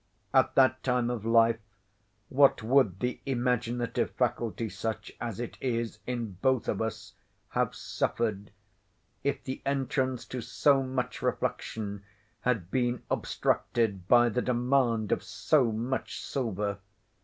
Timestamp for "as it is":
5.21-5.99